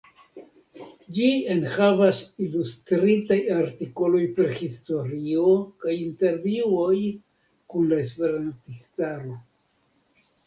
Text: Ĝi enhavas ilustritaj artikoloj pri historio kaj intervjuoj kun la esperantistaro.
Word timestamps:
Ĝi 1.15 1.25
enhavas 1.55 2.21
ilustritaj 2.45 3.37
artikoloj 3.57 4.21
pri 4.39 4.47
historio 4.61 5.45
kaj 5.85 5.95
intervjuoj 6.07 6.97
kun 7.75 7.89
la 7.93 8.01
esperantistaro. 8.05 9.37